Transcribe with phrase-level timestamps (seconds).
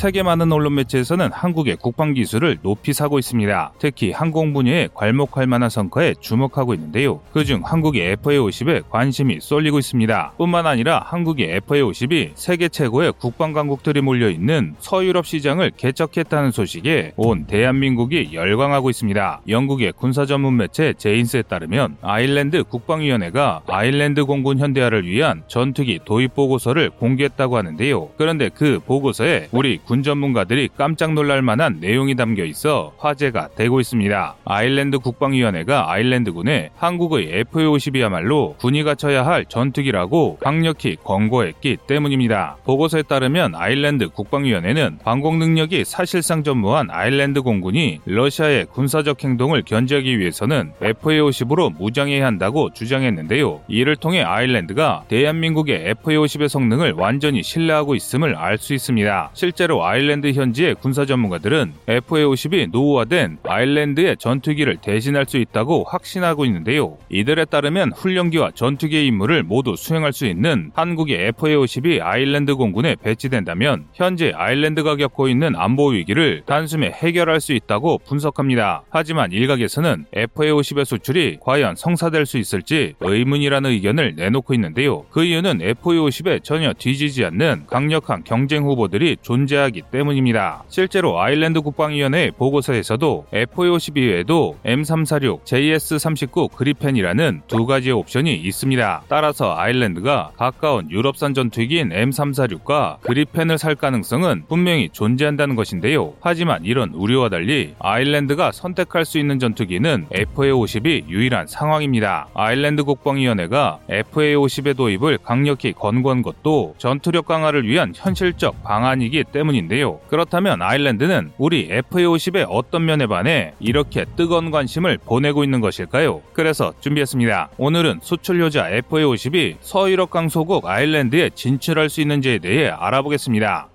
[0.00, 3.72] 세계 많은 언론 매체에서는 한국의 국방 기술을 높이 사고 있습니다.
[3.78, 7.20] 특히 항공 분야에 괄목할 만한 성과에 주목하고 있는데요.
[7.34, 10.32] 그중 한국의 FA50에 관심이 쏠리고 있습니다.
[10.38, 17.44] 뿐만 아니라 한국의 FA50이 세계 최고의 국방 강국들이 몰려 있는 서유럽 시장을 개척했다는 소식에 온
[17.44, 19.42] 대한민국이 열광하고 있습니다.
[19.48, 26.88] 영국의 군사 전문 매체 제인스에 따르면 아일랜드 국방위원회가 아일랜드 공군 현대화를 위한 전투기 도입 보고서를
[26.88, 28.08] 공개했다고 하는데요.
[28.16, 34.36] 그런데 그 보고서에 우리 군 전문가들이 깜짝 놀랄 만한 내용이 담겨 있어 화제가 되고 있습니다.
[34.44, 42.58] 아일랜드 국방위원회가 아일랜드군에 한국의 F-50이야말로 군이 갖춰야 할 전투기라고 강력히 권고했기 때문입니다.
[42.62, 50.70] 보고서에 따르면 아일랜드 국방위원회는 방공 능력이 사실상 전무한 아일랜드 공군이 러시아의 군사적 행동을 견제하기 위해서는
[50.80, 53.62] F-50으로 무장해야 한다고 주장했는데요.
[53.66, 59.30] 이를 통해 아일랜드가 대한민국의 F-50의 성능을 완전히 신뢰하고 있음을 알 수 있습니다.
[59.32, 66.98] 실제로 아일랜드 현지의 군사 전문가들은 F-50이 노후화된 아일랜드의 전투기를 대신할 수 있다고 확신하고 있는데요.
[67.08, 74.32] 이들에 따르면 훈련기와 전투기의 임무를 모두 수행할 수 있는 한국의 F-50이 아일랜드 공군에 배치된다면 현재
[74.34, 78.82] 아일랜드가 겪고 있는 안보 위기를 단숨에 해결할 수 있다고 분석합니다.
[78.90, 85.04] 하지만 일각에서는 F-50의 수출이 과연 성사될 수 있을지 의문이라는 의견을 내놓고 있는데요.
[85.10, 90.64] 그 이유는 F-50에 전혀 뒤지지 않는 강력한 경쟁 후보들이 존재하기 때문입니다.
[90.68, 99.02] 실제로 아일랜드 국방위원회 보고서에서도 F-50 이외에도 M346, JS-39 그리펜이라는 두 가지의 옵션이 있습니다.
[99.08, 106.14] 따라서 아일랜드가 가까운 유럽산 전투기인 M346과 그리펜을 살 가능성은 분명히 존재한다는 것인데요.
[106.20, 112.28] 하지만 이런 우려와 달리 아일랜드가 선택할 수 있는 전투기는 FA-50이 유일한 상황입니다.
[112.34, 120.00] 아일랜드 국방위원회가 FA-50의 도입을 강력히 권고한 것도 전투력 강화를 위한 현실적 방안이기 때문 인데요.
[120.08, 126.20] 그렇다면 아일랜드는 우리 FA-50의 어떤 면에 반해 이렇게 뜨거운 관심을 보내고 있는 것일까요?
[126.32, 127.50] 그래서 준비했습니다.
[127.56, 133.68] 오늘은 수출 효자 FA-50이 서유럽 강소국 아일랜드에 진출할 수 있는지에 대해 알아보겠습니다.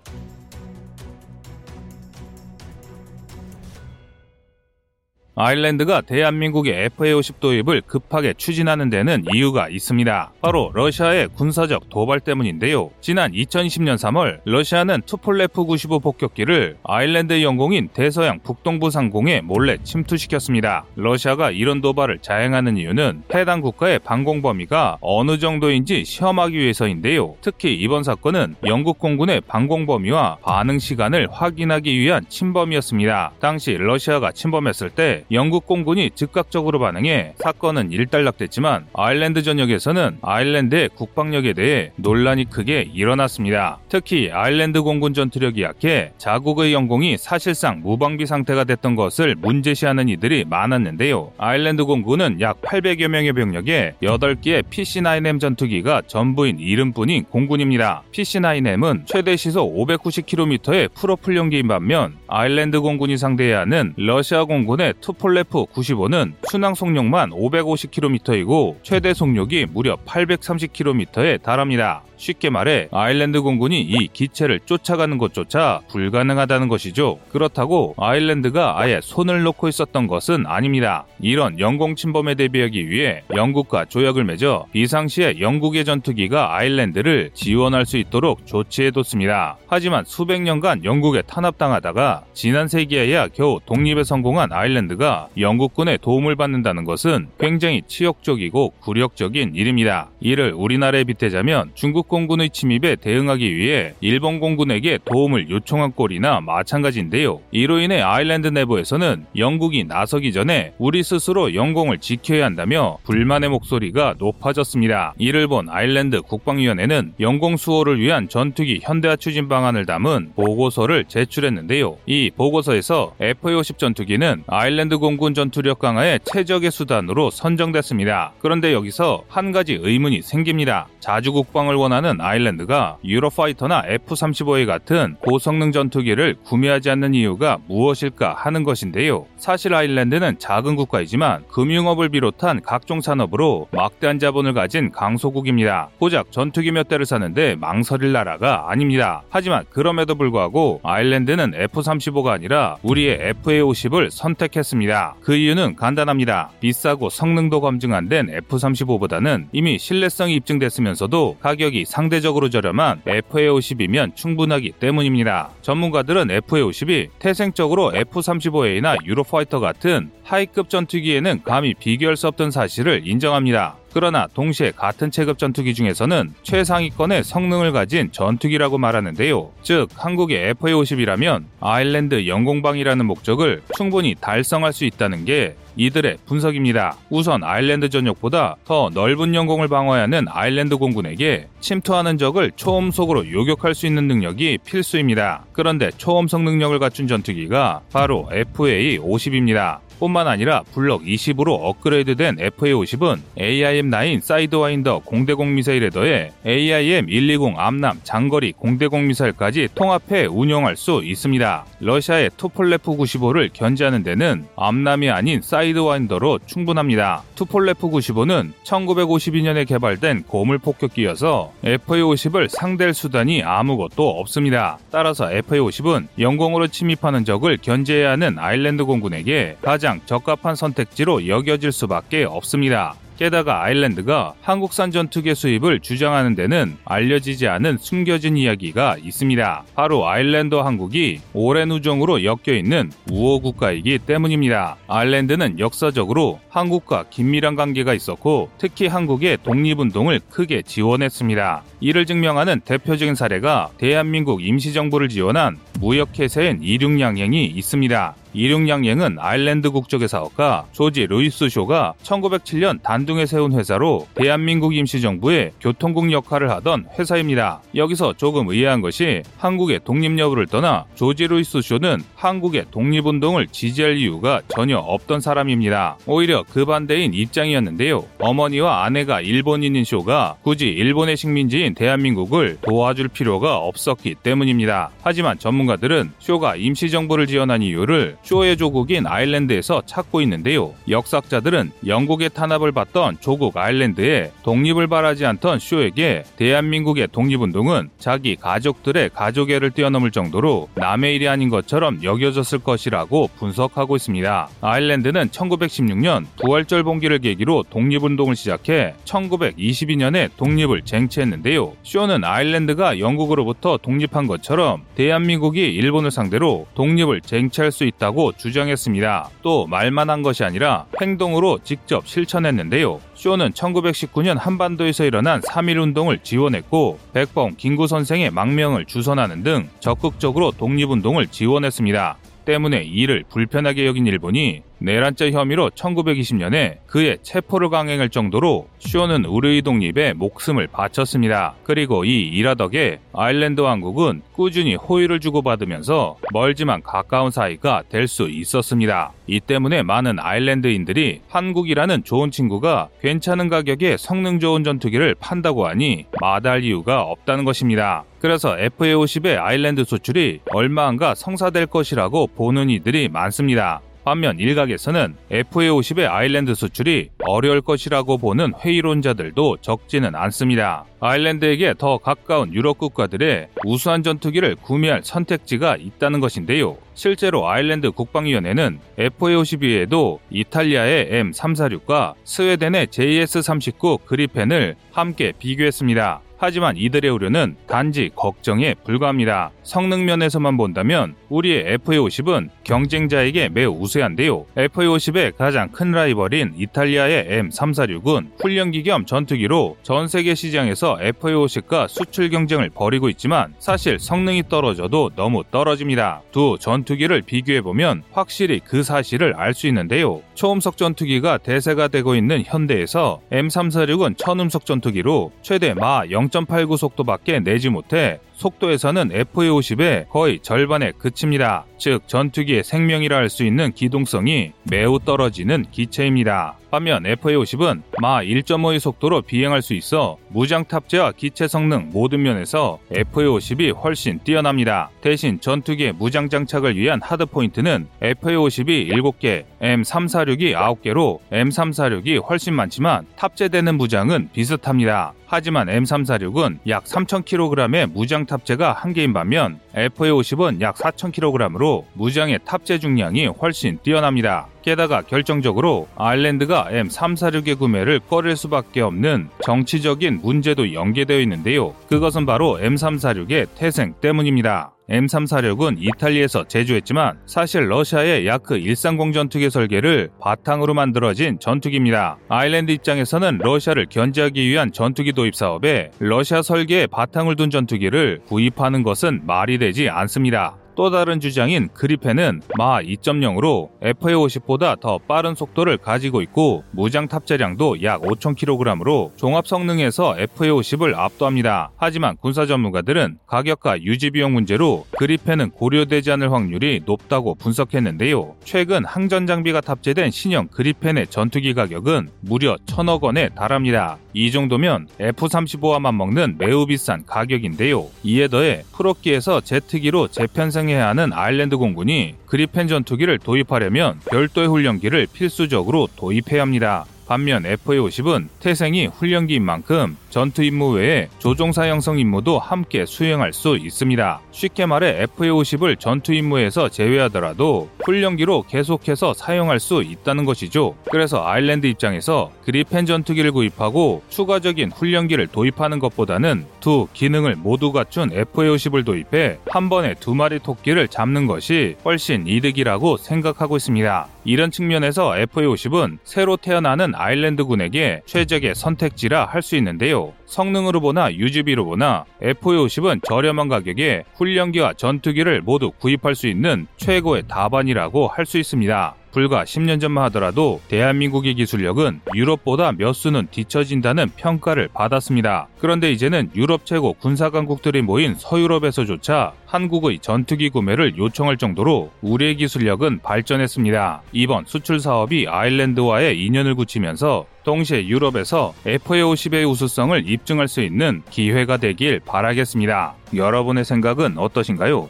[5.37, 10.31] 아일랜드가 대한민국의 FA-50 도입을 급하게 추진하는 데는 이유가 있습니다.
[10.41, 12.91] 바로 러시아의 군사적 도발 때문인데요.
[13.01, 20.85] 지난 2020년 3월 러시아는 투폴레프 95 폭격기를 아일랜드 영공인 대서양 북동부 상공에 몰래 침투시켰습니다.
[20.95, 27.35] 러시아가 이런 도발을 자행하는 이유는 해당 국가의 방공 범위가 어느 정도인지 시험하기 위해서인데요.
[27.41, 33.33] 특히 이번 사건은 영국 공군의 방공 범위와 반응 시간을 확인하기 위한 침범이었습니다.
[33.41, 41.91] 당시 러시아가 침범했을 때 영국 공군이 즉각적으로 반응해 사건은 일단락됐지만 아일랜드 전역에서는 아일랜드의 국방력에 대해
[41.95, 43.79] 논란이 크게 일어났습니다.
[43.89, 51.31] 특히 아일랜드 공군 전투력이 약해 자국의 영공이 사실상 무방비 상태가 됐던 것을 문제시하는 이들이 많았는데요.
[51.39, 58.03] 아일랜드 공군은 약 800여 명의 병력에 8개의 PC-9M 전투기가 전부인 이름뿐인 공군입니다.
[58.11, 66.33] PC-9M은 최대 시속 590km의 프로펠러기인 반면 아일랜드 공군이 상대해야 하는 러시아 공군의 투 투폴레프 95는
[66.49, 72.03] 순항 속력만 550km이고 최대 속력이 무려 830km에 달합니다.
[72.17, 77.19] 쉽게 말해 아일랜드 공군이 이 기체를 쫓아가는 것조차 불가능하다는 것이죠.
[77.29, 81.05] 그렇다고 아일랜드가 아예 손을 놓고 있었던 것은 아닙니다.
[81.19, 88.45] 이런 영공 침범에 대비하기 위해 영국과 조약을 맺어 비상시에 영국의 전투기가 아일랜드를 지원할 수 있도록
[88.45, 89.57] 조치해뒀습니다.
[89.67, 97.27] 하지만 수백 년간 영국에 탄압당하다가 지난 세기에야 겨우 독립에 성공한 아일랜드가 영국군의 도움을 받는다는 것은
[97.39, 100.09] 굉장히 치욕적이고 굴욕적인 일입니다.
[100.19, 107.41] 이를 우리나라에 빗대자면 중국 중국 공군의 침입에 대응하기 위해 일본 공군에게 도움을 요청한 꼴이나 마찬가지인데요.
[107.51, 115.13] 이로 인해 아일랜드 내부에서는 영국이 나서기 전에 우리 스스로 영공을 지켜야 한다며 불만의 목소리가 높아졌습니다.
[115.17, 121.97] 이를 본 아일랜드 국방위원회는 영공 수호를 위한 전투기 현대화 추진 방안을 담은 보고서를 제출했는데요.
[122.05, 128.33] 이 보고서에서 F-50 전투기는 아일랜드 공군 전투력 강화의 최적의 수단으로 선정됐습니다.
[128.39, 130.87] 그런데 여기서 한 가지 의문이 생깁니다.
[130.99, 138.63] 자주 국방을 원하는 원하는 아일랜드가 유로파이터나 F-35A 같은 고성능 전투기를 구매하지 않는 이유가 무엇일까 하는
[138.63, 139.25] 것인데요.
[139.37, 145.89] 사실 아일랜드는 작은 국가이지만 금융업을 비롯한 각종 산업으로 막대한 자본을 가진 강소국입니다.
[145.97, 149.23] 고작 전투기 몇 대를 사는데 망설일 나라가 아닙니다.
[149.29, 155.15] 하지만 그럼에도 불구하고 아일랜드는 F-35가 아니라 우리의 FA-50을 선택했습니다.
[155.21, 156.51] 그 이유는 간단합니다.
[156.59, 161.37] 비싸고 성능도 검증 안된 F-35보다는 이미 신뢰성이 입증됐으면서도
[161.85, 165.51] 상대적으로 저렴한 FA50이면 충분하기 때문입니다.
[165.61, 173.77] 전문가들은 FA50이 태생적으로 F-35A나 유로파이터 같은 하이급 전투기에는 감히 비교할 수 없던 사실을 인정합니다.
[173.95, 179.51] 그러나 동시에 같은 체급 전투기 중에서는 최상위권의 성능을 가진 전투기라고 말하는데요.
[179.63, 186.97] 즉 한국의 FA-50이라면 아일랜드 영공방이라는 목적을 충분히 달성할 수 있다는 게 이들의 분석입니다.
[187.09, 194.07] 우선 아일랜드 전역보다 더 넓은 영공을 방어하는 아일랜드 공군에게 침투하는 적을 초음속으로 요격할 수 있는
[194.07, 195.45] 능력이 필수입니다.
[195.53, 199.79] 그런데 초음속 능력을 갖춘 전투기가 바로 FA-50입니다.
[199.99, 209.07] 뿐만 아니라 블록 20으로 업그레이드된 FA-50은 AIM-9 사이드와인더 공대공 미사일에 더해 AIM-120 암람 장거리 공대공
[209.07, 211.65] 미사일까지 통합해 운용할 수 있습니다.
[211.79, 217.23] 러시아의 투폴레프 95를 견제하는 데는 암람이 아닌 사이드와인더로 충분합니다.
[217.35, 224.77] 투폴레프 95는 1952년에 개발된 고물 폭격기여서 FA-50을 상대할 수단이 아무것도 없습니다.
[224.91, 232.23] 따라서 FA-50은 영공으로 침입하는 적을 견제해야 하는 아일랜드 공군에게 가장 가장 적합한 선택지로 여겨질 수밖에
[232.23, 232.95] 없습니다.
[233.19, 239.63] 게다가 아일랜드가 한국산 전투기 수입을 주장하는 데는 알려지지 않은 숨겨진 이야기가 있습니다.
[239.75, 244.77] 바로 아일랜드와 한국이 오랜 우정으로 엮여 있는 우호 국가이기 때문입니다.
[244.87, 251.63] 아일랜드는 역사적으로 한국과 긴밀한 관계가 있었고 특히 한국의 독립운동을 크게 지원했습니다.
[251.79, 258.15] 이를 증명하는 대표적인 사례가 대한민국 임시정부를 지원한 무역회사인 이륙양행이 있습니다.
[258.35, 266.51] 이륙양행은 아일랜드 국적의 사업가 조지 루이스 쇼가 1907년 단둥에 세운 회사로 대한민국 임시정부의 교통국 역할을
[266.51, 267.61] 하던 회사입니다.
[267.73, 274.41] 여기서 조금 의아한 것이 한국의 독립 여부를 떠나 조지 루이스 쇼는 한국의 독립운동을 지지할 이유가
[274.49, 275.97] 전혀 없던 사람입니다.
[276.05, 278.05] 오히려 그 반대인 입장이었는데요.
[278.19, 284.91] 어머니와 아내가 일본인인 쇼가 굳이 일본의 식민지인 대한민국을 도와줄 필요가 없었기 때문입니다.
[285.01, 290.73] 하지만 전문가들은 쇼가 임시정부를 지원한 이유를 쇼의 조국인 아일랜드에서 찾고 있는데요.
[290.89, 299.71] 역사학자들은 영국의 탄압을 받던 조국 아일랜드에 독립을 바라 마지않던 쇼에게 대한민국의 독립운동은 자기 가족들의 가족애를
[299.71, 304.49] 뛰어넘을 정도로 남의 일이 아닌 것처럼 여겨졌을 것이라고 분석하고 있습니다.
[304.59, 311.73] 아일랜드는 1916년 부활절 봉기를 계기로 독립운동을 시작해 1922년에 독립을 쟁취했는데요.
[311.83, 319.29] 쇼는 아일랜드가 영국으로부터 독립한 것처럼 대한민국이 일본을 상대로 독립을 쟁취할 수 있다고 주장했습니다.
[319.41, 322.99] 또 말만 한 것이 아니라 행동으로 직접 실천했는데요.
[323.13, 331.27] 쇼는 1919년 한반도에서 일어난 3.1 운동을 지원했고 백범, 김구 선생의 망명을 주선하는 등 적극적으로 독립운동을
[331.27, 332.17] 지원했습니다.
[332.45, 340.13] 때문에 이를 불편하게 여긴 일본이 내란죄 혐의로 1920년에 그의 체포를 강행할 정도로 쇼는 우르이 독립에
[340.13, 341.55] 목숨을 바쳤습니다.
[341.63, 349.13] 그리고 이 일화 덕에 아일랜드 왕국은 꾸준히 호의를 주고받으면서 멀지만 가까운 사이가 될 수 있었습니다.
[349.25, 356.63] 이 때문에 많은 아일랜드인들이 한국이라는 좋은 친구가 괜찮은 가격에 성능 좋은 전투기를 판다고 하니 마다할
[356.63, 358.03] 이유가 없다는 것입니다.
[358.19, 363.81] 그래서 FA50의 아일랜드 수출이 얼마 안가 성사될 것이라고 보는 이들이 많습니다.
[364.05, 370.85] 반면 일각에서는 FA50의 아일랜드 수출이 어려울 것이라고 보는 회의론자들도 적지는 않습니다.
[370.99, 376.77] 아일랜드에게 더 가까운 유럽 국가들의 우수한 전투기를 구매할 선택지가 있다는 것인데요.
[376.93, 386.21] 실제로 아일랜드 국방위원회는 FA52에도 이탈리아의 M346과 스웨덴의 JS39 그리펜을 함께 비교했습니다.
[386.45, 389.49] 하지만 이들의 우려는 단지 걱정에 불과합니다.
[389.63, 394.45] 성능 면에서만 본다면 우리의 FA50은 경쟁자에게 매우 우세한데요.
[394.55, 402.69] FA50의 가장 큰 라이벌인 이탈리아의 M346은 훈련기 겸 전투기로 전 세계 시장에서 FA50과 수출 경쟁을
[402.69, 406.21] 벌이고 있지만 사실 성능이 떨어져도 너무 떨어집니다.
[406.31, 410.21] 두 전투기를 비교해보면 확실히 그 사실을 알 수 있는데요.
[410.35, 416.03] 초음속 전투기가 대세가 되고 있는 현대에서 M346은 천음속 전투기로 최대 마
[416.35, 421.65] 0.89 속도 밖에 내지 못해 속도에서는 FA50의 거의 절반에 그칩니다.
[421.77, 426.57] 즉 전투기의 생명이라 할 수 있는 기동성이 매우 떨어지는 기체입니다.
[426.71, 433.75] 반면 FA50은 마 1.5의 속도로 비행할 수 있어 무장 탑재와 기체 성능 모든 면에서 FA50이
[433.81, 434.89] 훨씬 뛰어납니다.
[435.01, 443.75] 대신 전투기의 무장 장착을 위한 하드 포인트는 FA50이 7개, M346이 9개로 M346이 훨씬 많지만 탑재되는
[443.77, 445.13] 무장은 비슷합니다.
[445.27, 453.27] 하지만 M346은 약 3,000kg의 무장 무장 탑재가 한개인 반면 FA50은 약 4,000kg으로 무장의 탑재 중량이
[453.27, 454.47] 훨씬 뛰어납니다.
[454.63, 461.73] 게다가 결정적으로 아일랜드가 M346의 구매를 꺼릴 수밖에 없는 정치적인 문제도 연계되어 있는데요.
[461.87, 464.74] 그것은 바로 M346의 태생 때문입니다.
[464.89, 472.17] M346은 이탈리아에서 제조했지만 사실 러시아의 야크 130 전투기 설계를 바탕으로 만들어진 전투기입니다.
[472.29, 479.21] 아일랜드 입장에서는 러시아를 견제하기 위한 전투기 도입 사업에 러시아 설계에 바탕을 둔 전투기를 구입하는 것은
[479.25, 480.57] 말이 되지 않습니다.
[480.75, 488.01] 또 다른 주장인 그리펜은 마 2.0으로 FA50보다 더 빠른 속도를 가지고 있고 무장 탑재량도 약
[488.01, 491.71] 5,000kg으로 종합 성능에서 FA50을 압도합니다.
[491.77, 498.35] 하지만 군사 전문가들은 가격과 유지 비용 문제로 그리펜은 고려되지 않을 확률이 높다고 분석했는데요.
[498.43, 503.97] 최근 항전 장비가 탑재된 신형 그리펜의 전투기 가격은 무려 1,000억 원에 달합니다.
[504.15, 507.87] 이 정도면 F-35와 맞먹는 매우 비싼 가격인데요.
[508.03, 515.87] 이에 더해 프로기에서 제트기로 재편생 사용해야 하는 아일랜드 공군이 그리펜 전투기를 도입하려면 별도의 훈련기를 필수적으로
[515.95, 516.85] 도입해야 합니다.
[517.07, 524.21] 반면 FA50은 태생이 훈련기인 만큼 전투 임무 외에 조종사 형성 임무도 함께 수행할 수 있습니다.
[524.31, 530.75] 쉽게 말해 FA50을 전투 임무에서 제외하더라도 훈련기로 계속해서 사용할 수 있다는 것이죠.
[530.89, 538.85] 그래서 아일랜드 입장에서 그리펜 전투기를 구입하고 추가적인 훈련기를 도입하는 것보다는 두 기능을 모두 갖춘 FA50을
[538.85, 544.07] 도입해 한 번에 두 마리 토끼를 잡는 것이 훨씬 이득이라고 생각하고 있습니다.
[544.23, 550.13] 이런 측면에서 FA50은 새로 태어나는 아일랜드군에게 최적의 선택지라 할 수 있는데요.
[550.25, 558.07] 성능으로 보나 유지비로 보나 FA50은 저렴한 가격에 훈련기와 전투기를 모두 구입할 수 있는 최고의 답안이라고
[558.07, 558.95] 할 수 있습니다.
[559.15, 565.47] 불과 10년 전만 하더라도 대한민국의 기술력은 유럽보다 몇 수는 뒤처진다는 평가를 받았습니다.
[565.57, 572.99] 그런데 이제는 유럽 최고 군사 강국들이 모인 서유럽에서조차 한국의 전투기 구매를 요청할 정도로 우리의 기술력은
[573.03, 574.01] 발전했습니다.
[574.11, 582.01] 이번 수출 사업이 아일랜드와의 인연을 굳히면서 동시에 유럽에서 FA50의 우수성을 입증할 수 있는 기회가 되길
[582.01, 582.95] 바라겠습니다.
[583.13, 584.89] 여러분의 생각은 어떠신가요?